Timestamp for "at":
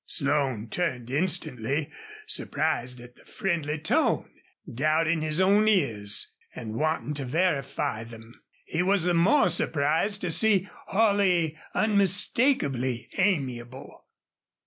2.99-3.15